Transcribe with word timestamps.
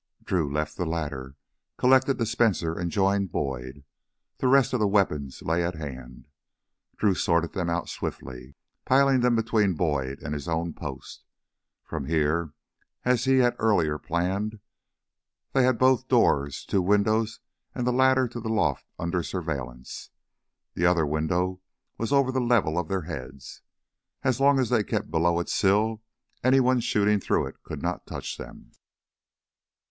Drew 0.23 0.51
left 0.51 0.77
the 0.77 0.85
ladder, 0.87 1.35
collected 1.77 2.17
the 2.17 2.25
Spencer, 2.25 2.73
and 2.73 2.89
joined 2.89 3.31
Boyd. 3.31 3.83
The 4.39 4.47
rest 4.47 4.73
of 4.73 4.79
the 4.79 4.87
weapons 4.87 5.43
lay 5.43 5.63
at 5.63 5.75
hand, 5.75 6.25
and 6.25 6.25
Drew 6.97 7.13
sorted 7.13 7.53
them 7.53 7.69
out 7.69 7.87
swiftly, 7.87 8.55
piling 8.83 9.19
them 9.19 9.35
between 9.35 9.75
Boyd 9.75 10.23
and 10.23 10.33
his 10.33 10.47
own 10.47 10.73
post. 10.73 11.23
From 11.83 12.05
here, 12.05 12.51
as 13.05 13.25
he 13.25 13.37
had 13.37 13.55
earlier 13.59 13.99
planned, 13.99 14.59
they 15.53 15.61
had 15.61 15.77
both 15.77 16.07
doors, 16.07 16.65
two 16.65 16.81
windows, 16.81 17.39
and 17.75 17.85
the 17.85 17.93
ladder 17.93 18.27
to 18.29 18.39
the 18.39 18.49
loft 18.49 18.87
under 18.97 19.21
surveillance. 19.21 20.09
The 20.73 20.87
other 20.87 21.05
window 21.05 21.61
was 21.99 22.11
over 22.11 22.31
the 22.31 22.39
level 22.41 22.79
of 22.79 22.87
their 22.87 23.03
heads. 23.03 23.61
As 24.23 24.39
long 24.39 24.57
as 24.57 24.69
they 24.69 24.83
kept 24.83 25.11
below 25.11 25.39
its 25.39 25.53
sill, 25.53 26.01
anyone 26.43 26.79
shooting 26.79 27.19
through 27.19 27.45
it 27.45 27.61
could 27.61 27.83
not 27.83 28.07
touch 28.07 28.37
them. 28.39 28.71